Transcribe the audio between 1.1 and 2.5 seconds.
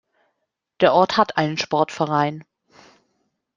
hat einen Sportverein.